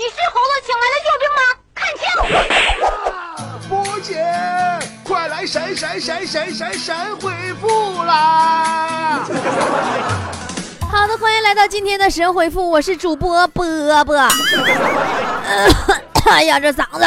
[0.00, 1.42] 你是猴子请来的救兵吗？
[1.76, 2.08] 看清！
[3.68, 4.16] 波姐，
[5.04, 7.30] 快来闪闪闪闪闪闪回
[7.60, 9.20] 复啦！
[10.90, 14.16] 好的，欢迎来到今天的神回复，我是主播波波。
[16.30, 17.04] 哎呀，这嗓子！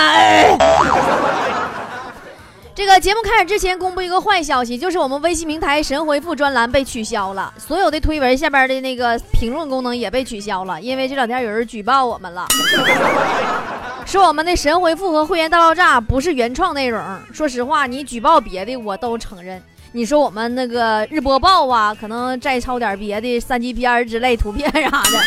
[2.76, 12.48] 这个节目开始之前，公布一个坏消息，就是我们微信平台神回复专栏被取消了，所有的推文下边的那个评论功能也被取消了，因为这两天有人举报我们了，
[14.08, 17.00] 说我们的神回复和会员大爆炸不是原创内容。
[17.32, 25.20] 说实话，你举报别的我都承认，你说我们那个日播报啊，可能再抄点别的三级片之类图片啥的，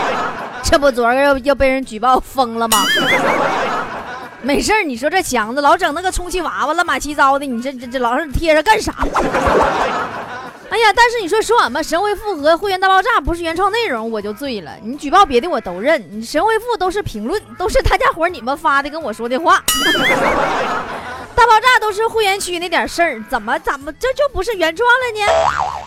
[0.64, 2.82] 这不昨儿又又被人举报疯了吗？
[4.42, 8.94] 没事儿，你说这强子老整那个充气娃娃乱码七糟的，你这这这老是贴着干啥？
[10.70, 14.70] 哎呀，但是你说说俺们神回复和会员大爆炸不是原创内容，我就醉了。
[14.82, 19.64] 你举报别的我都认，你神回复都是评论，都是大家伙你们发的跟我说的话。
[21.34, 25.26] 大爆炸都是会员区那点事儿，怎么怎么这就不是原创了呢？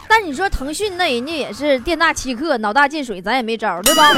[0.07, 4.11] 但你说腾讯那人家也是店大欺客，脑大进水，咱也没招，对吧？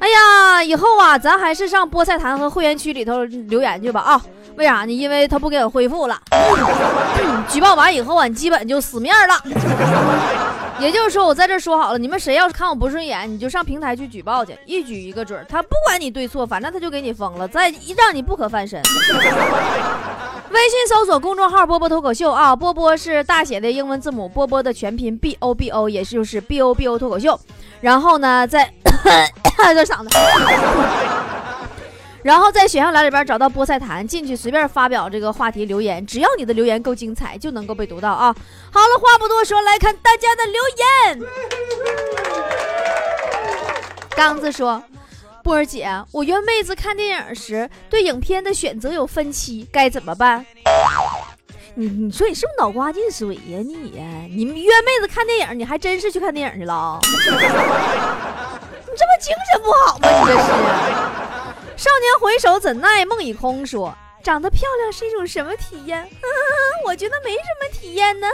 [0.00, 4.20] 哎呀，以后啊，咱还是上菠菜坛和会员区里头留言去吧啊！
[4.56, 4.92] 为啥呢？
[4.92, 6.18] 因为他不给我恢复了。
[7.48, 9.38] 举报完以后啊，基本就死面了。
[10.78, 15.44] 也就是说，我在这说好了，你们谁要是看我不顺眼，你就上平台去举报去，一举一个准。
[15.46, 18.80] 他不管你对错，反正他就给你封了，再让你不可翻身。
[20.50, 27.38] 微信搜索公众号“波波脱口秀”啊，波波是大写的英文字母，波波的全拼 B O B O，也就是 B O B O 脱口秀。
[27.82, 28.72] 然后呢，在。
[29.74, 30.08] 这嗓子，
[32.22, 38.34] 然后在选项栏里边找到菠菜坛，进去随便发表这个话题留言，只要你的留言够精彩，就能够被读到啊！
[38.72, 41.28] 好了，话不多说，来看大家的留言。
[44.16, 44.82] 刚子说
[45.42, 50.44] ：“波儿姐，我约妹子看电影时对影片的选择有分歧，该怎么办？”
[51.74, 54.04] 你你说你是不是脑瓜进水呀你呀？
[54.28, 57.00] 你约妹子看电影，你还真是去看电影去了？
[59.20, 60.08] 精神不好吗？
[60.08, 60.38] 你这是。
[61.76, 63.64] 少年回首怎奈梦已空。
[63.64, 66.06] 说长得漂亮是一种什么体验？
[66.86, 68.26] 我觉得没什么体验呢。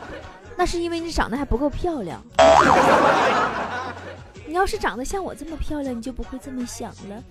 [0.56, 2.22] 那是因为你长得还不够漂亮。
[4.46, 7.22] 你要是长得像我这么漂亮，你就不会这么想了。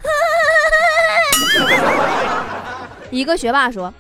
[3.10, 3.92] 一个学霸说：“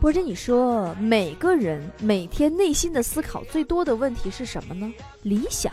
[0.00, 4.90] 波姐，你说每个人每天内心的思考最多的问题是什么呢？
[5.22, 5.70] 理想。”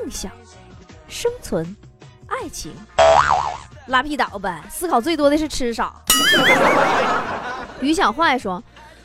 [0.00, 0.30] 梦想、
[1.08, 1.76] 生存、
[2.28, 2.72] 爱情，
[3.86, 4.62] 拉皮倒呗！
[4.70, 5.92] 思考最多的是吃啥。
[7.80, 8.62] 于小坏说：“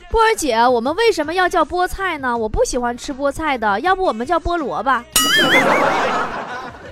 [0.08, 2.36] 波儿姐，我们为什么要叫菠菜呢？
[2.36, 5.04] 我不喜欢吃菠菜的，要不我们叫菠萝吧？”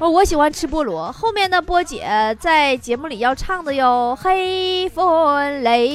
[0.01, 1.13] 我我喜欢吃菠萝。
[1.13, 5.95] 后面的波姐在节目里要唱的哟：“黑风雷，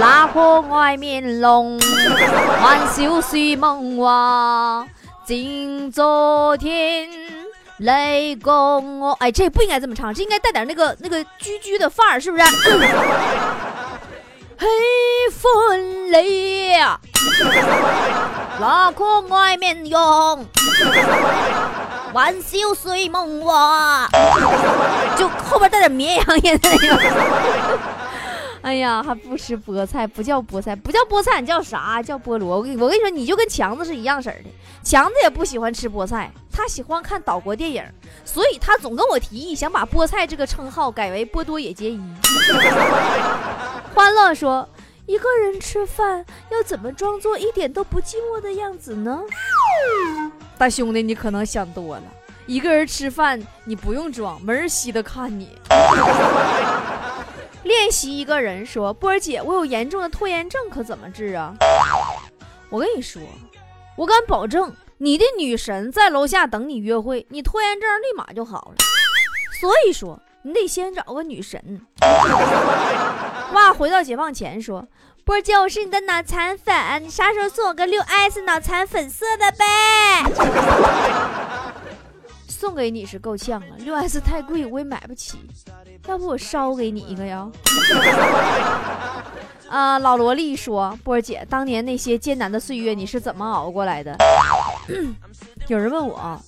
[0.00, 1.78] 拉破外面龙，
[2.62, 4.86] 欢笑睡梦话。”
[5.24, 7.08] 今昨天
[7.78, 12.44] 雷公哦，哎，这不应该这么唱，这应该带点那个那个居居的范儿，是不是？
[14.58, 14.68] 黑
[15.32, 16.98] 风雷呀，
[18.60, 20.46] 拉过外面用，
[22.12, 24.08] 晚笑睡梦话，
[25.16, 26.98] 就后边带点绵羊音的那种。
[28.64, 32.00] 哎呀，还不吃菠菜，不叫菠菜，不叫菠菜，你叫啥？
[32.00, 32.58] 叫菠萝。
[32.58, 34.50] 我跟我跟你说，你就跟强子是一样式的。
[34.84, 37.84] 强子也不喜欢吃菠菜，他喜欢看岛国电影，
[38.24, 42.00] 所以他总跟我提议想把菠菜这个称号改为波多野结衣。
[43.94, 44.68] 欢乐说，
[45.06, 49.20] 一个人吃饭要怎么装作一点都不寂寞的样子呢？
[50.56, 52.02] 大兄弟，你可能想多了。
[52.46, 55.48] 一个人吃饭，你不用装，没人稀得看你。
[57.64, 61.54] 练习一个人说：“波儿姐，我有严重的拖延症，可怎么治啊？”
[62.68, 63.22] 我跟你说，
[63.96, 68.76] 我敢保证，你的女神在楼下等你约会，你拖延症立马就好了。
[69.60, 71.80] 所以说，你得先找个女神。
[73.52, 74.88] 哇，回到解放前说
[75.24, 76.74] ：“波儿姐，我是你的脑残粉，
[77.04, 79.64] 你啥时候送我个六 S 脑残粉色的呗？”
[82.62, 85.36] 送给你是够呛了，六 S 太贵，我也买不起。
[86.06, 87.50] 要不我烧给你一个呀？
[89.68, 94.16] 啊，老萝莉说：“波儿姐，当年那些艰难的岁月，你是怎么熬过来的？”
[95.66, 96.40] 有人问我，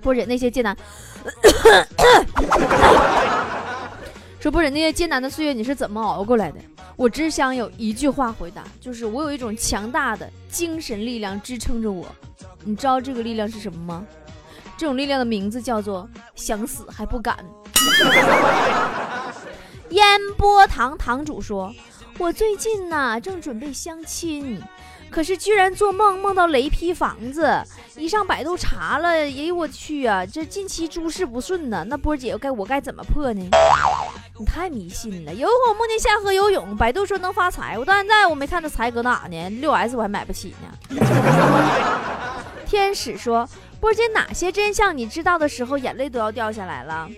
[0.00, 0.74] 波姐那些艰难，
[4.40, 6.58] 说波儿姐那些艰难的岁月你是怎么熬过来的？
[6.96, 12.06] 我只想有一句话回答，就是我有一种强大的精神力量支撑着我。
[12.64, 14.06] 你知道这个力量是什么吗？
[14.76, 17.36] 这种力量的名字叫做想死还不敢。
[19.90, 21.72] 烟波堂堂主说
[22.18, 24.60] ：“我最近呢正准备相亲，
[25.08, 27.62] 可是居然做梦梦到雷劈房子，
[27.96, 31.84] 一上百度查了，哎呦我去啊，这近期诸事不顺呢。
[31.88, 33.48] 那波姐该我该怎么破呢？
[34.38, 35.32] 你太迷信了。
[35.32, 39.48] 有一回我梦见下河游泳，百度说能发财，我到现在我没看到财搁哪呢？
[39.60, 41.00] 六 S 我还买不起呢。
[42.66, 43.48] 天使说：
[43.80, 47.08] 波姐哪些真相你知道的时候，眼泪都要掉下来了。”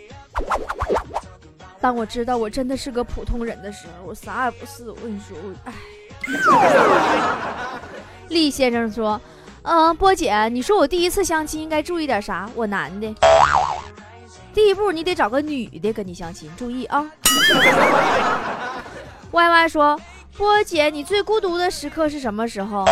[1.80, 4.90] 当我知道我真的是个普通人的时候，我啥也不是。
[4.90, 5.72] 我跟你说，我唉。
[8.28, 9.18] 厉先生说
[9.62, 12.50] ：“嗯，波姐，你说我第一次相亲应该注意点啥？
[12.54, 13.14] 我男的，
[14.52, 17.06] 第一步你得找个女的跟你相亲，注意啊。
[19.30, 20.00] ”Y Y 说
[20.36, 22.84] ：“波姐，你最孤独的时刻是什么时候？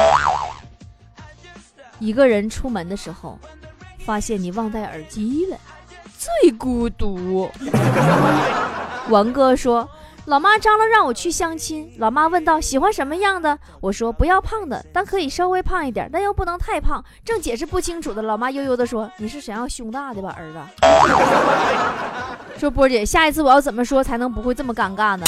[1.98, 3.38] 一个人出门的时候，
[4.00, 5.56] 发现你忘带耳机了，
[6.18, 7.50] 最孤独。”
[9.08, 9.88] 王哥说
[10.26, 11.92] ：“老妈张罗让我去相亲。
[11.98, 13.56] 老妈问道：喜欢什么样的？
[13.80, 17.04] 我说不要胖的，但可以稍微胖一点，但又不能太胖。
[17.24, 20.58] 正解释不清楚的，老妈悠悠的说：你是想要胸大的吧，儿子？
[22.58, 25.24] 说波姐，下一次我要怎么说才能不会这么尴尬呢？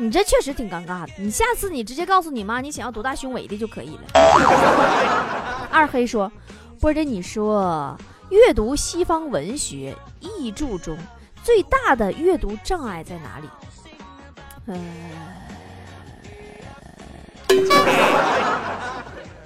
[0.00, 1.12] 你这确实挺尴尬的。
[1.18, 4.02] 你下次你直接告诉你妈你想要多大胸围的就可以了。
[5.70, 6.32] 二黑说：
[6.80, 7.94] 波姐，你说
[8.30, 10.96] 阅读西方文学译著中。”
[11.44, 13.48] 最大的阅读障碍在哪里？
[14.66, 14.80] 嗯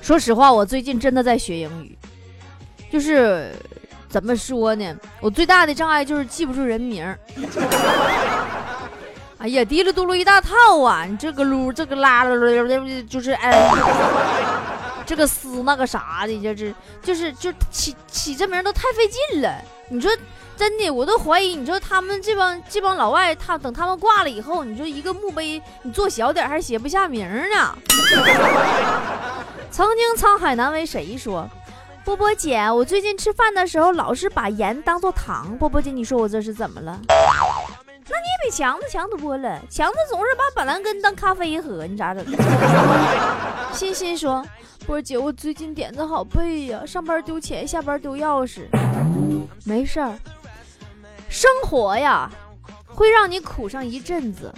[0.00, 1.98] 说实话，我最近真的在学英语，
[2.92, 3.52] 就是
[4.08, 4.96] 怎么说呢？
[5.20, 7.04] 我最大的障碍就是记不住人名。
[9.44, 11.04] 哎呀，嘀哩嘟噜一大套啊！
[11.04, 13.70] 你这个噜，这个啦啦啦，就是哎，
[15.04, 19.54] 这个丝那个啥的，就是就是就起起这名都太费劲了。
[19.90, 20.10] 你说。
[20.56, 21.56] 真的，我都怀疑。
[21.56, 27.76] 你说他们这帮这帮老外，他等他们挂了以后，你说一个墓碑你做小点还写不下名呢。
[29.68, 31.50] 曾经沧海难为谁说，
[32.04, 35.58] 波波姐，我最近吃饭的时候老是把盐当做糖。
[35.58, 37.00] 波波姐，你说我这是怎么了？
[38.06, 39.60] 那你也比强子强多了。
[39.70, 42.24] 强子总是把板蓝根当咖啡喝，你咋整？
[43.72, 44.44] 欣欣说，
[44.86, 48.66] 波姐，我最近点子好背呀，上班丢钱，下班丢钥匙。
[49.64, 50.12] 没事儿。
[51.28, 52.30] 生活呀，
[52.86, 54.52] 会让你苦上一阵子，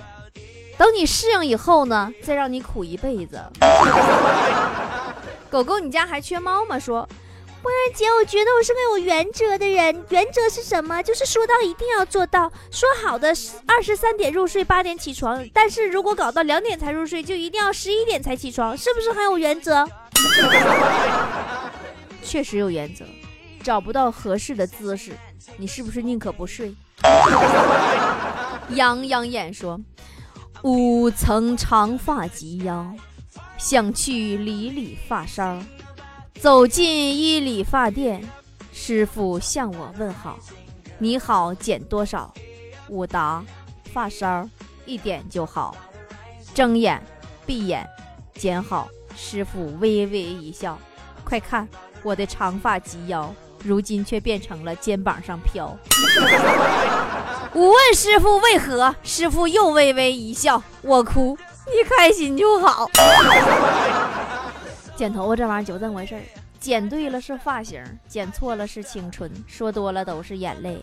[0.77, 3.41] 等你适应以后呢，再让你苦一辈子。
[5.49, 6.79] 狗狗，你家还缺猫吗？
[6.79, 7.09] 说，
[7.67, 10.05] 波儿姐，我觉得我是个有原则的人。
[10.11, 11.03] 原则是什么？
[11.03, 12.49] 就是说到一定要做到。
[12.71, 13.35] 说好的
[13.67, 19.85] 二十三点入睡，八点起床，但是如果搞到两点才入睡，就一定要十一点才起床，是不是很有原则？
[22.23, 23.05] 确实有原则。
[23.65, 25.19] 找不到合适的姿势，
[25.57, 26.73] 你是不是宁可不睡？
[28.71, 29.81] 杨杨眼说
[30.62, 32.95] ：“五层长发及腰，
[33.59, 35.61] 想去理理发梢。
[36.41, 38.23] 走进一理发店，
[38.73, 40.38] 师傅向我问好
[40.99, 42.33] ：‘你好，剪多少？’
[42.88, 43.44] 我答
[43.93, 44.49] ：‘发梢
[44.85, 45.77] 一点就好。’
[46.55, 47.03] 睁眼
[47.44, 47.87] 闭眼
[48.35, 50.79] 剪好，师傅微微一笑
[51.25, 51.69] ：‘快看
[52.03, 53.35] 我的长发及腰。’”
[53.65, 55.77] 如今却变成了肩膀上飘。
[57.52, 60.62] 我问师傅为何，师傅又微微一笑。
[60.83, 62.88] 我哭，你开心就好。
[64.97, 66.23] 剪头发这玩意儿就这么回事儿，
[66.59, 70.79] 剪对了是发型，剪错了是青春，说多了都是眼泪。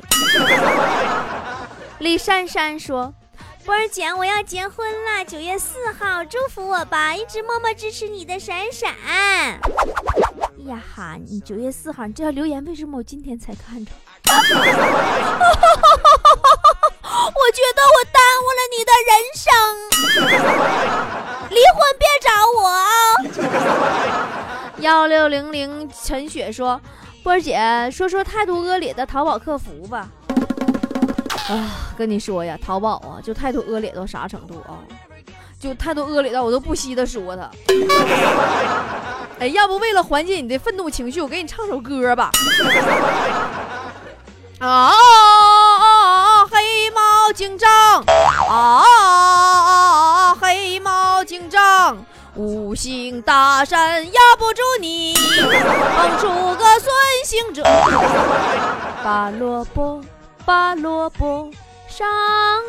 [1.97, 3.11] 李珊珊说
[3.65, 8.93] ：“波儿姐，我要结婚了，九月四号，祝福我吧，一直默默支持你的闪闪。”
[10.67, 11.17] 呀哈！
[11.27, 13.91] 你九月四号，你这条留言为什么我今天才看着？
[14.29, 14.33] 我
[17.51, 19.51] 觉得我耽误了你的人生，
[21.53, 22.29] 离婚别找
[22.59, 22.83] 我啊！
[24.81, 26.81] 幺六零零陈雪说
[27.23, 30.09] ：“波儿姐，说说态度恶劣的淘宝客服吧。”
[31.49, 34.79] 啊，跟你说呀，淘宝啊，就态度恶劣到啥程度啊？
[35.59, 37.49] 就态度恶劣到我都不惜的说他。
[39.39, 42.29] 哎，要不为了缓解你的愤怒情绪，我给你唱首歌吧。
[44.59, 44.91] 啊！
[52.73, 56.91] 五行大山压不住你，蹦出个孙
[57.23, 57.61] 行者。
[59.03, 60.01] 拔萝卜，
[60.43, 61.51] 拔萝卜。
[61.87, 62.07] 上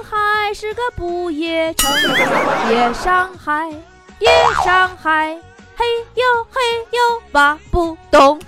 [0.02, 1.90] 海是个不夜城，
[2.68, 3.70] 夜上海，
[4.18, 4.28] 夜
[4.62, 5.38] 上海，
[5.74, 8.38] 嘿呦嘿呦，拔不动。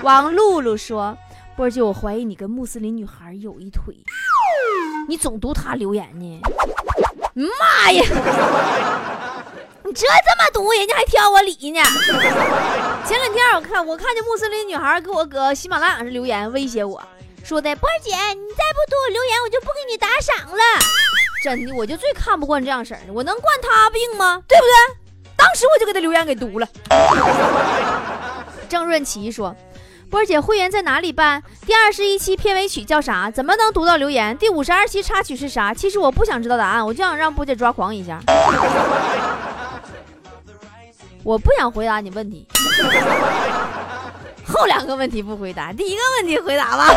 [0.00, 1.14] 王露露说
[1.54, 3.94] ：“波姐，我怀疑你跟穆斯林女孩有一腿，
[5.06, 6.40] 你总读她留言呢。”
[7.36, 8.02] 妈呀！
[9.88, 11.80] 你这这么读，人家还挑我理呢。
[13.06, 17.02] 前两天我看我看见穆斯林女孩给我搁喜马拉雅上留言，威胁我
[17.42, 20.62] 说的：“波儿姐，你再不读我留言，我就不给你打赏了。”
[21.42, 24.42] 真的，我就最看不惯这样式的，我能惯他病吗？
[24.46, 25.32] 对不对？
[25.34, 26.68] 当时我就给他留言给读了。
[28.68, 29.56] 郑润琪说。
[30.10, 31.42] 波儿姐，会员在哪里办？
[31.66, 33.30] 第二十一期片尾曲叫啥？
[33.30, 34.36] 怎么能读到留言？
[34.38, 35.72] 第五十二期插曲是啥？
[35.74, 38.18] 其实我不想知道答案，我就想让波姐抓狂一下。
[41.28, 42.46] 我不想回答你问题，
[44.46, 46.88] 后两个问题不回答，第一个问题回答吧。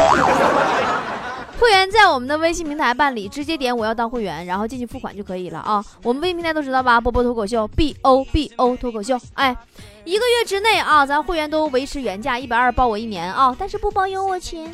[1.61, 5.85] 会员在我们的微信平台办理，直接点我要当会员，然后进去付款就可以了啊。
[6.01, 6.99] 我们微信平台都知道吧？
[6.99, 9.15] 波波脱口秀，B O B O 脱口秀。
[9.35, 9.55] 哎，
[10.03, 14.67] 一个月之内啊，咱会员都维持原价一百二包我一年啊，但是不包邮，我亲。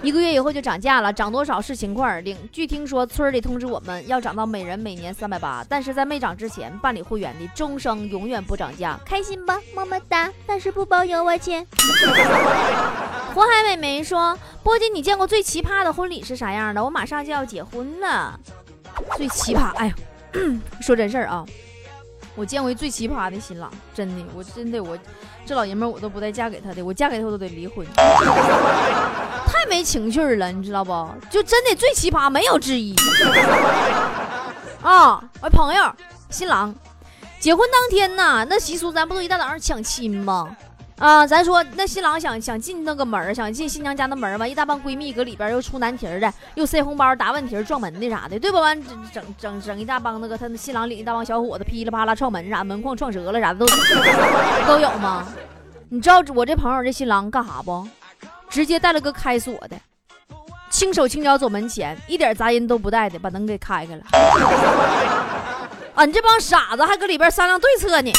[0.00, 2.36] 一个月以后就涨价了，涨多少视情况而定。
[2.52, 10.30] 据听说村里通知我们要涨到每人每年三百八，但是在没涨之前办理会员的终生永远不涨价，开心吧，么么哒。
[10.46, 11.66] 但是不包邮，我亲。
[13.34, 14.36] 火海美眉说
[14.68, 16.84] ：“波姐，你见过最奇葩的婚礼是啥样的？
[16.84, 18.38] 我马上就要结婚了，
[19.16, 19.74] 最奇葩。
[19.76, 19.94] 哎呀，
[20.82, 21.42] 说真事儿啊，
[22.34, 24.94] 我见过最奇葩的新郎，真的，我真的我
[25.46, 31.08] 这老爷们我都不带嫁给他的，我嫁给他我都得离婚， 太没情趣了，你知道不？
[31.30, 32.94] 就真的最奇葩，没有之一。
[34.82, 35.90] 啊，我朋友
[36.28, 36.74] 新郎
[37.40, 40.54] 结婚当天呐，那习俗咱不都一大早上抢亲吗？”
[40.98, 48.58] 啊，咱说那新郎想想进那个门儿，想进新娘家的门儿完一大帮闺蜜搁里边又出难题的，又塞红包、答问题、撞门的啥的，对不？
[48.58, 48.76] 完
[49.12, 53.66] 整整整一大帮那个他那新郎领一大帮小伙子噼里啪啦撞门啥，门框撞折了啥的都
[54.66, 55.24] 都有吗？
[55.88, 57.86] 你知道我这朋友这新郎干啥不？
[58.50, 59.76] 直接带了个开锁的，
[60.68, 64.02] 轻手轻脚走门前，一点杂音都不带的把门给开开了。
[65.94, 68.12] 俺这帮傻子还搁里边商量对策呢。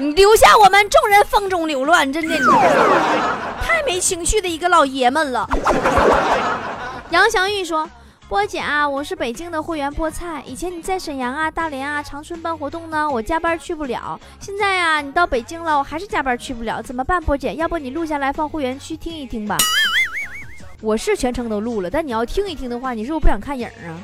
[0.00, 2.40] 你留下我们众人风中流乱，真的你
[3.62, 5.46] 太没情趣的一个老爷们了。
[7.10, 7.86] 杨祥玉说
[8.26, 14.18] ：“波姐啊，我是北京的会员菠菜，以前你在沈阳啊、大连啊、长春办活动呢，我加班去不了。
[14.40, 17.22] 现在呀，你到北京了，我还是加班去不了，怎么办？
[17.22, 19.58] 波姐，要不你录下来放会员区听一听吧。
[20.80, 24.00] 我是全程都录了，但你要听一听的话，你是不是不想看影啊？”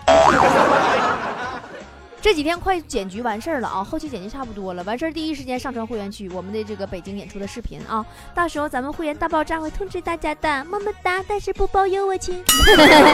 [2.27, 8.05] 这几天快剪辑完事儿了啊，后期剪辑差不多了，完事儿第一时间上传会员区，我们的这个北京演出的视频啊，
[8.35, 12.43] 到时候咱们会员大爆炸会通知大家的，么么哒，但是不包邮，我亲。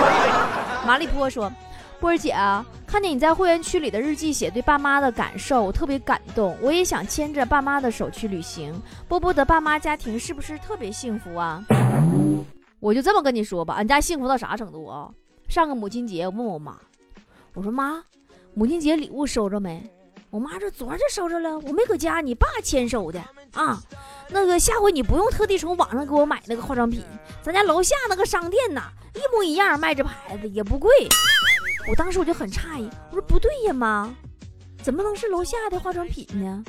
[0.86, 1.52] 马里波说，
[2.00, 8.72] 波儿姐啊，看见你在会员区里的日记写对爸妈的感受，我特别感动，我也想牵着爸妈的手去旅行。
[9.08, 11.62] 波波的爸妈家庭是不是特别幸福啊？
[12.80, 15.10] 我就这么跟你说吧，俺家幸福到啥程度啊？
[15.48, 16.78] 上个母亲节，我问我妈，
[17.52, 18.02] 我说妈。
[18.54, 19.82] 母亲节礼物收着没？
[20.28, 23.22] 我妈说昨儿就收着了，我没搁家，你爸签收的
[23.54, 23.80] 啊。
[24.28, 27.04] 那个下回你不用特地从网上给我买那个化妆品，
[27.42, 30.90] 咱家楼下那个商店呐，一模一样，卖这牌子也不贵。
[31.88, 34.14] 我当时我就很诧异，我说不对呀妈，
[34.82, 36.62] 怎么能是楼下的化妆品呢？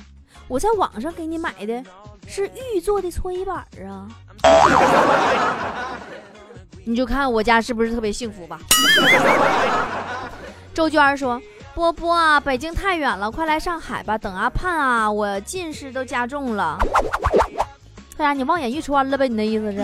[0.48, 1.84] 我在网上给你买的
[2.28, 4.08] 是玉做的搓衣板啊。
[6.86, 8.60] 你就看我家是不是特别幸福吧？
[10.74, 11.42] 周娟说。
[11.76, 14.18] 波波啊，北京太远了，快来上海吧！
[14.18, 16.78] 等阿盼啊，我近视都加重了。
[18.16, 18.34] 干啥？
[18.34, 19.28] 你望眼欲穿了呗？
[19.28, 19.78] 你那意思是？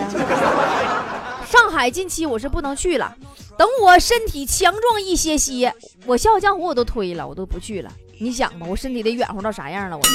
[1.50, 3.12] 上海近期我是不能去了，
[3.58, 5.74] 等我身体强壮一些些，
[6.06, 7.90] 我笑傲江湖我都推了，我都不去了。
[8.18, 9.98] 你想吧，我身体得软乎到啥样了？
[9.98, 10.02] 我。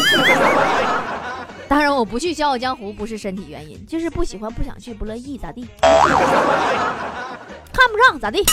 [1.68, 5.68] 当然，我不去笑傲江湖不是身体原因，就是不喜欢、不想去、不乐意，咋地？
[5.82, 6.00] 看
[7.92, 8.46] 不上咋地？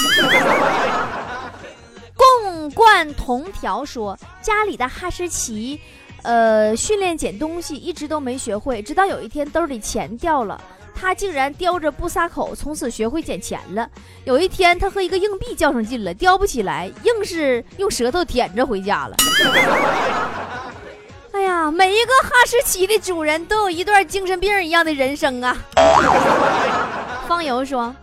[2.52, 5.80] 纵贯同条说，家里的哈士奇，
[6.21, 10.61] 呃，训练捡东西一直都没学会，直到有一天兜里钱掉了，
[10.94, 13.88] 他竟然叼着不撒口，从此学会捡钱了。
[14.25, 19.16] 有一天，他和一个硬币较上劲了，叼不起来，硬是用舌头舔着回家了。
[21.32, 25.56] 哎呀，每一个哈士奇的主人都有一段精神病一样的人生啊！
[27.26, 27.94] 方游说。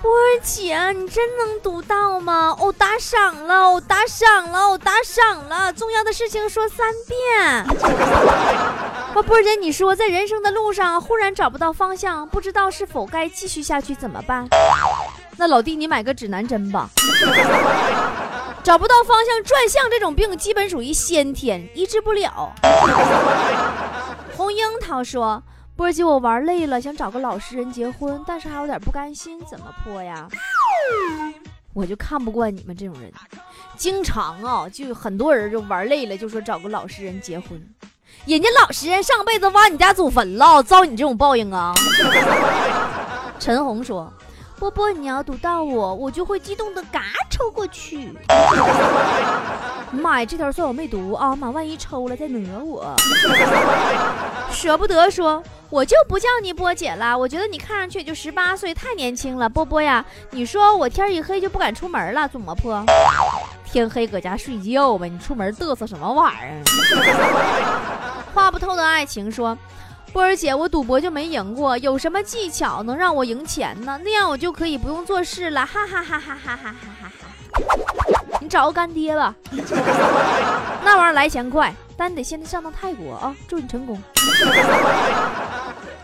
[0.00, 2.56] 波儿姐，你真能读到吗？
[2.60, 5.72] 哦，打赏了，哦，打赏了，哦，打赏了。
[5.72, 7.64] 重要的事情说三遍。
[9.12, 14.48] 波儿姐，你说在人生的路上忽然找不到方向，不知道是否该继续下去，怎么办？
[15.36, 16.88] 那老弟，你买个指南针吧。
[18.62, 22.52] 找不到方向转向这种病，基本属于先天，医治不了。
[24.36, 25.42] 红樱桃说。
[25.78, 30.28] 波儿姐，我玩累了，想找个老实人结婚，但是还有点不甘心，怎么破呀？
[31.72, 33.12] 我就看不惯你们这种人，
[33.76, 37.64] 经常啊，就很多人就玩累了，就说找个老实人结婚。
[38.26, 41.72] 人家老实人上辈子挖你家祖坟了，遭你这种报应啊！
[43.38, 44.12] 陈红说
[44.58, 48.12] ：“波波，你要读到我，我就会激动的嘎抽过去。
[49.92, 51.34] ”妈呀，这条算我没读啊！
[51.36, 52.94] 妈，万一抽了再讹我。
[54.50, 57.16] 舍不得说，我就不叫你波姐了。
[57.16, 59.48] 我觉得你看上去也就十八岁，太年轻了。
[59.48, 62.84] 波波呀，你说我天一黑就不敢出门了，怎么破？
[63.64, 66.62] 天黑搁家睡觉呗，你出门嘚瑟什么玩意儿？
[68.34, 69.56] 话不透的爱情说，
[70.12, 74.00] 波儿姐，我赌博就没赢过，有什么技巧能让我赢钱呢？
[74.02, 78.38] 那样我就可以不用做事了，哈哈哈哈哈哈哈哈哈！
[78.40, 79.34] 你找个干爹吧，
[80.82, 83.34] 那玩意儿来钱快，但你得先上趟泰国啊！
[83.46, 84.00] 祝你成功。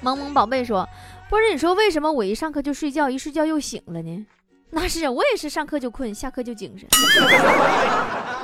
[0.01, 0.87] 萌萌宝贝说
[1.31, 4.27] ：“波儿，你说为什么我一上课就睡觉，一睡觉又醒了呢？”
[4.71, 6.87] 那是我也是上课就困，下课就精神。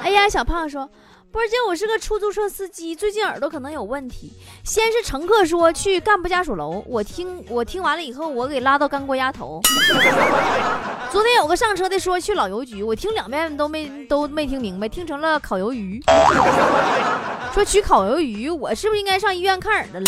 [0.03, 0.89] 哎呀，小胖说。
[1.33, 4.33] 波姐，我是个出租车司机，最近耳朵可能有问题。
[4.65, 9.61] 先是乘客说去干部家属楼，我听我听完了以后，我给拉到干锅鸭头。
[11.13, 16.03] 昨天有个上车的说去老邮局，我听两遍都没都没听明白，听成了烤鱿鱼。
[17.55, 20.07] 说取烤鱿鱼，我是不是应该上医院看耳朵了？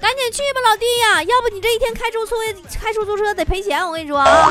[0.00, 2.34] 赶紧去吧，老弟呀，要不你这一天开出租
[2.80, 4.50] 开出租车得赔钱，我跟你说啊。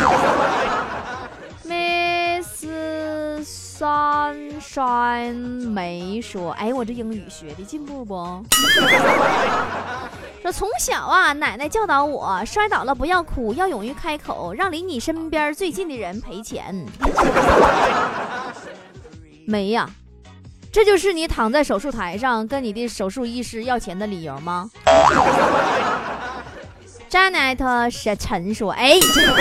[3.83, 8.15] Sunshine 没说，哎，我这英语学的进步不？
[10.41, 16.85] 说从小啊，奶奶教导我，摔倒了不要哭，要勇于开口，让离你身边最近的人赔钱。
[19.45, 19.89] 没呀，
[20.71, 24.69] 这就是你躺在手术台上跟你的手术医师要钱的理由吗？
[27.11, 29.35] Janet 是陈说，哎，就这英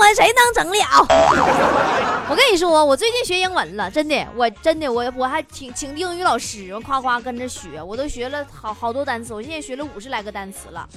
[0.00, 0.74] 文谁能整了？
[2.28, 10.88] 我跟你说，我最近学英文了，真的，我真的，我我还请请英语老师，我夸夸跟着学，我都学了好好多单词，我现在学了五十来个单词了，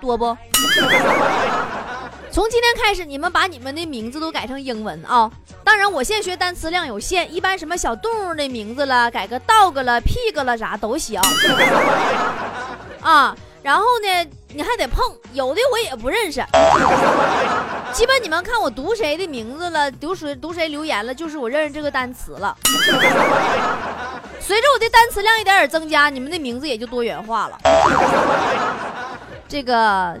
[0.00, 0.36] 多不？
[2.32, 5.30] 从今天开始，你们把你们的名字都改成英文啊！
[5.62, 11.20] 当然，我现在学单词量有限，一般什么小动物的名字了，改个 dog 了、pig 了啥都行
[13.02, 13.36] 啊。
[13.62, 16.40] 然后呢，你还得碰，有的我也不认识。
[17.92, 22.56] 基本你们看我读谁的名字了，读谁读谁留言了，就是我认识这个单词了。
[24.40, 27.58] 随着我的单词量一点点增加，你们的名字也就多元化了。
[29.48, 30.18] 这个。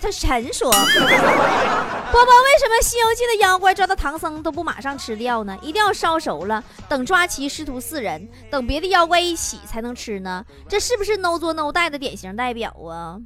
[0.00, 5.56] 他陈说：“波波，为什么《西游记》的妖怪抓到唐僧都不马上吃掉呢？
[5.62, 10.44] 一定要烧熟了，等抓齐师徒四人，等别的妖怪一起才能吃呢？
[10.68, 13.16] 这是不是 no 作 no 带的典型代表啊？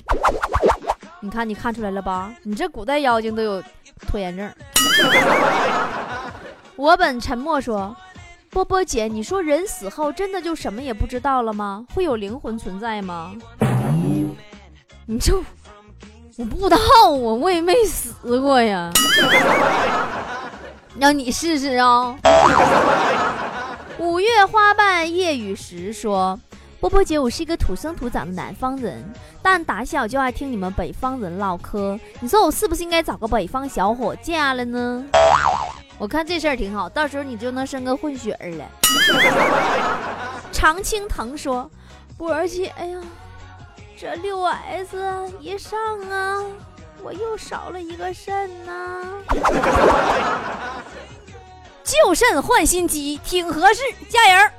[1.20, 2.32] 你看，你看出来了吧？
[2.42, 3.62] 你这古代妖精都有
[4.06, 4.50] 拖延症。
[6.76, 7.96] ”我本沉默说
[8.50, 11.84] ：“波波姐，你说人死后真的就什么也不知道了吗？
[11.94, 13.32] 会有灵魂存在吗？
[15.06, 15.42] 你就。”
[16.38, 18.92] 我不知道啊，我也没死过呀。
[20.96, 22.16] 让你试试啊！
[23.98, 26.38] 五月花瓣夜雨时说
[26.80, 29.04] ：“波波姐，我是一个土生土长的南方人，
[29.42, 31.98] 但打小就爱听你们北方人唠嗑。
[32.20, 35.04] 你说我是不是应该找个北方小伙嫁了呢？
[35.98, 38.64] 我看这事儿挺好，到时候你就能生个混血儿了。”
[40.52, 41.68] 常青藤说
[42.16, 43.00] ：“波儿姐，哎呀。”
[44.00, 44.96] 这六 S
[45.40, 45.76] 一上
[46.08, 46.40] 啊，
[47.02, 49.02] 我又少了一个肾呐！
[51.88, 54.50] 旧肾换新机，挺合适，加油！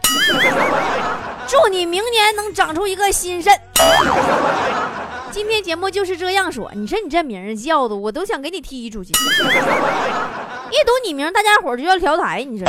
[1.47, 3.53] 祝你明年能长出一个新肾。
[5.29, 9.11] 今天节目就是这样说，你说你这名儿叫的，我都想给你踢出去。
[10.71, 12.67] 一读你名，大家伙就要调台，你说。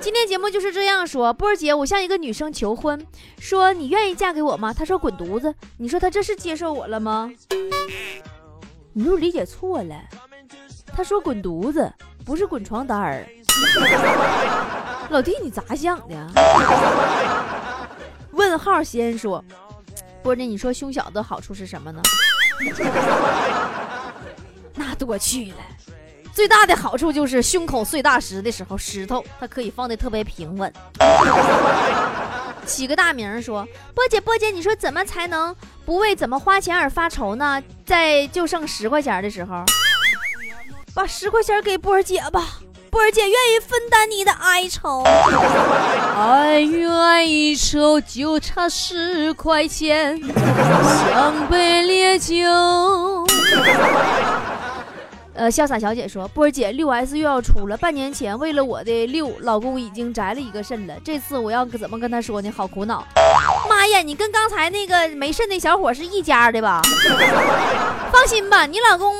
[0.00, 3.06] 今天节目就是这样说，波儿姐，我向一个女生求婚，
[3.38, 4.74] 说你愿意嫁给我吗？
[4.76, 7.30] 她说滚犊子，你说她这是接受我了吗？
[8.92, 9.94] 你又理解错了，
[10.94, 11.92] 他说滚犊子
[12.24, 13.26] 不是滚床单儿。
[15.10, 16.14] 老弟，你咋想的？
[18.32, 19.42] 问号先说，
[20.22, 22.00] 波姐，你说胸小的好处是什么呢？
[24.74, 25.56] 那多去了。
[26.32, 30.72] 最大的好处就是胸口碎大石的时候，石头它可以放的特别平稳。
[32.64, 37.60] 起个大名说，波姐波姐，你说怎么才能不为怎么花钱而发愁呢？
[37.84, 39.64] 在就剩十块钱的时候，
[40.94, 42.58] 把十块钱给波儿姐吧，
[42.90, 45.02] 波儿姐愿意分担你的哀愁。
[46.18, 47.24] 爱与哀
[47.56, 52.34] 愁就差十块钱，香杯烈酒。
[55.34, 57.76] 呃，潇洒小姐说，波儿姐六 S 又要出了。
[57.76, 60.94] 半年前为了我的六，老公已经摘了一个肾了。
[61.04, 62.52] 这次我要怎么跟他说呢？
[62.56, 63.06] 好苦恼。
[63.70, 66.82] 妈呀，你跟刚才那个没肾的小伙是一家的吧？
[68.10, 69.14] 放心吧，你老公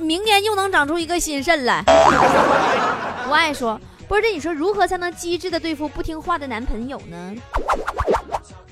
[0.00, 1.84] 明年又能长出一个新肾来。
[3.28, 7.34] 我爱说，波姐，你说如何才能机智的对付不听话的男朋友呢？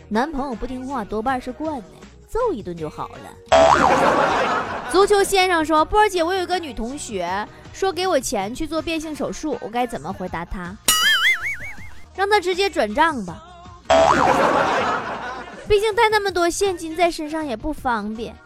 [0.09, 1.85] 男朋友不听话多半是惯的。
[2.29, 3.31] 揍一顿就好了。
[4.93, 10.77] 足球先生说：“波姐，我有一个女同学说给我钱去做变性手术，我该怎么回答她？
[12.15, 13.43] 让她直接转账吧，
[15.67, 18.37] 毕竟带那么多现金在身上也不方便。”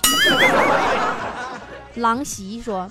[1.95, 2.91] 狼媳说。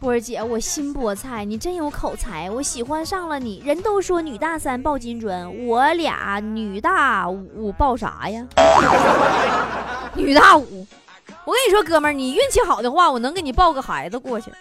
[0.00, 3.62] 波儿姐，我新菠菜，你真有口才，我喜欢上了你。
[3.64, 8.46] 人都说女大三抱金砖，我俩女大五抱啥呀？
[10.14, 10.86] 女大五，
[11.46, 14.52] 我跟你说，哥们儿，你运气好的话，我能给你抱个孩子过去。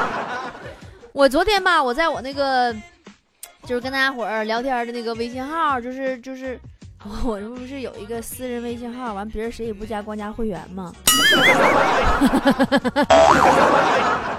[1.12, 2.74] 我昨天吧，我在我那个
[3.66, 6.58] 就是跟大家伙儿聊天的那个微信号，就是就是。
[7.24, 10.92] 我这不是有一个私人微信号，完别人谁也不加，光加会员吗？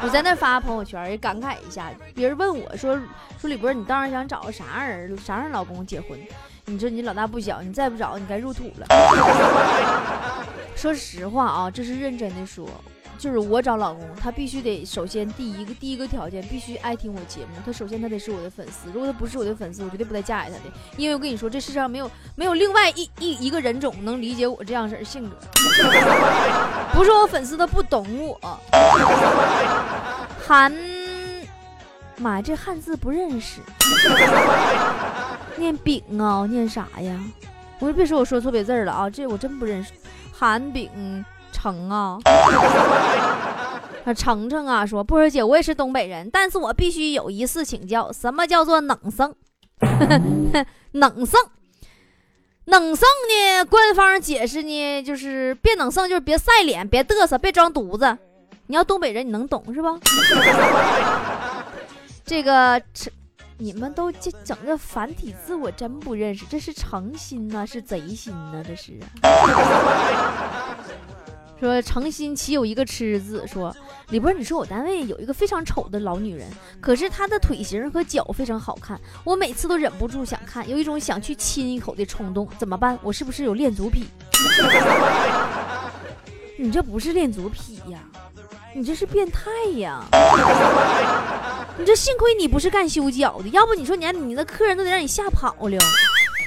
[0.02, 2.97] 我在那发朋友圈也感慨一下，别人问我说
[3.39, 6.17] 说李博，你当时想找个啥样人啥样老公结婚？
[6.65, 8.88] 你说你老大不小，你再不找你该入土了。
[10.76, 12.65] 说实话啊，这是认真的说。
[13.17, 18.89] 就是我找老公，他必须得首先第一个第一个条件必须爱听我节目，他首先他得是我的粉丝。
[18.91, 20.63] 如果他不是我的粉丝，我绝对不带嫁给他的。
[20.97, 25.36] 因为我跟你说，这世上没有没有另外一一一个人种能理解我这样式儿性格。
[26.93, 28.60] 不是我粉丝，他不懂我。
[30.45, 30.73] 韩，
[32.17, 33.62] 妈呀，这汉字不认识，
[35.56, 37.17] 念饼啊，念啥呀？
[37.80, 39.91] 我别说我说错别字了啊，这我真不认识。
[40.32, 41.23] 韩饼。
[41.53, 42.19] 成啊，
[44.03, 49.33] 啊程程啊，说波儿姐，我也是东北人，但是我必须有一事请教，什么叫做冷生？
[50.91, 51.39] 冷生，
[52.65, 53.65] 冷生呢？
[53.69, 58.17] 官方解释呢，就是别冷生，就是别晒脸，别嘚瑟，别装犊子。
[58.67, 59.97] 你要东北人，你能懂是吧？
[62.25, 62.81] 这个
[63.57, 68.63] 你们都这整个繁体字，我真不认识，这是诚心呢，是贼心呢？
[68.65, 68.99] 这是。
[71.63, 73.47] 说诚心岂有一个痴字？
[73.47, 73.73] 说
[74.10, 76.45] 李波，你说我单位有一个非常丑的老女人，
[76.82, 82.99] 可是她的腿型和脚非常好看，我每次都忍不住想看，有一种想去亲一口的冲动，怎么办？
[83.02, 84.10] 我是不是有恋足癖？
[86.60, 87.99] 你这不是恋足癖呀，
[88.76, 90.04] 你这是变态呀！
[91.80, 95.78] 你这幸亏你不是干修脚的，要不你说你你那客人都得让你吓跑了，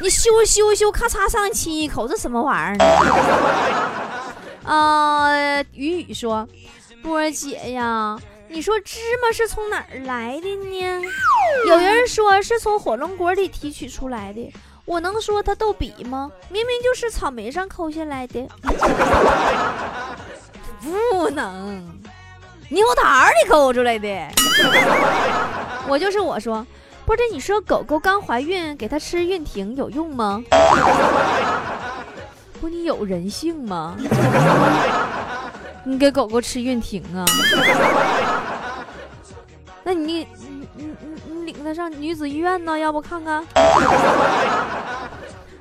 [0.02, 2.85] 你修修修，咔嚓上亲一口，这什么玩意儿呢？
[4.66, 6.46] 啊，雨雨说
[7.00, 11.02] ：“波儿姐呀，你说芝麻是从哪儿来的呢？
[11.68, 14.52] 有人说是从火龙果里提取出来的，
[14.85, 16.33] 我能说它逗比吗？
[16.50, 18.44] 明明就是草莓上抠下来的。
[21.12, 21.88] 不能，
[22.68, 24.09] 猕猴桃里抠出来的。
[25.88, 26.66] 我就是我说，
[27.05, 30.42] 波儿姐，你说狗狗刚怀孕给它吃孕婷有用吗？”
[32.66, 33.96] 不，你有人性吗？
[35.85, 37.24] 你给狗狗吃孕婷啊？
[39.85, 42.76] 那你你你你你领它上女子医院呢？
[42.76, 43.46] 要不看看？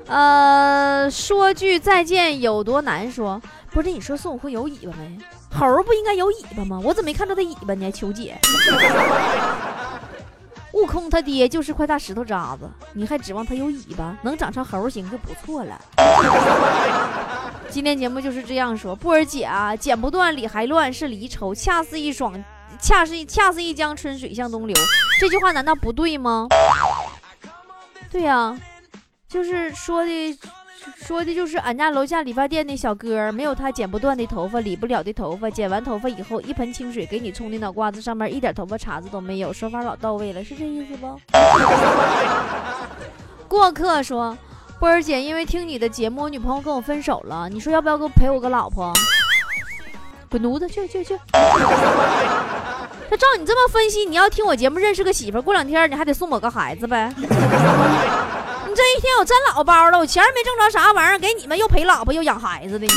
[0.07, 3.39] 呃，说句再见有多难说？
[3.69, 5.15] 不是，你说孙悟空有尾巴没？
[5.53, 6.81] 猴不应该有尾巴吗？
[6.83, 7.91] 我怎么没看到它尾巴呢？
[7.91, 8.35] 求解。
[10.75, 15.79] 悟空他爹就是块大石头渣子，你还指望他有尾巴，能长成猴形就不错了。
[17.69, 22.43] 今天节目就是这样说，波儿姐啊，剪不断理还乱是离愁，恰似一爽，
[22.77, 24.75] 恰是恰似一江春水向东流。
[25.17, 26.49] 这句话难道不对吗？
[28.11, 28.59] 对呀，
[29.29, 30.37] 就是说的。
[30.97, 35.49] 说的就是俺家楼下理发店的小哥，没有他剪不断的头发，理不了的头发。
[35.49, 41.19] 剪完头发以后，一盆清水给你冲的脑瓜子上面一点头发茬子都没有，说法老到位了，是这意思不？
[43.47, 44.37] 过客说，
[44.79, 48.91] 波儿姐，因为听你的节目，我女朋友跟我分手了，你说要不要给我陪我个老婆？
[50.29, 51.17] 滚犊子，去去去！
[53.07, 57.13] 他照你这么分析，你要听我节目认识个媳妇，过两天你还得送我个孩子呗。
[58.75, 62.85] 这一天我真老包了我钱没挣着啥玩意儿给你们又陪老婆又养孩子的。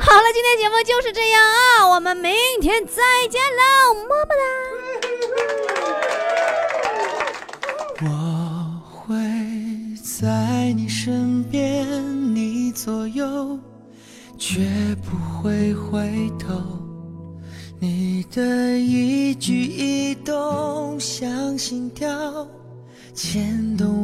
[0.00, 4.42] 好了今天节目就是这样啊我们明天再见喽么么哒。
[8.02, 9.16] 我会
[10.02, 13.58] 在你身边你左右
[14.36, 14.68] 绝
[15.02, 16.84] 不会回头。
[17.78, 22.08] 你的一举一动像心跳
[23.12, 24.03] 牵动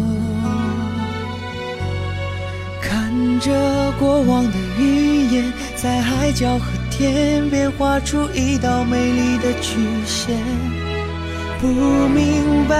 [3.41, 10.37] 着过往的云烟，在海角和天边画出一道美丽的曲线，
[11.59, 12.75] 不明白。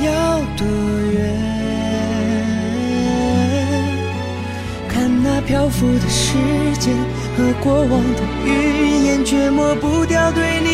[0.00, 0.66] 要多
[1.12, 1.20] 远？
[4.88, 6.38] 看那漂浮的时
[6.80, 6.94] 间
[7.36, 10.73] 和过往的云烟，却抹不掉对你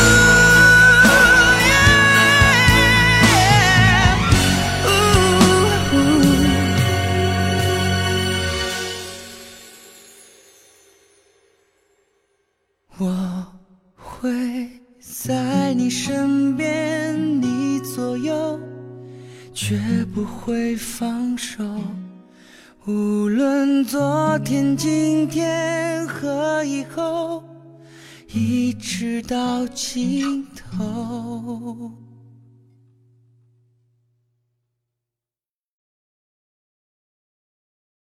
[20.13, 21.63] 不会放手。
[22.85, 27.43] 无论昨天、今天和以后，
[28.33, 32.00] 一直到尽头。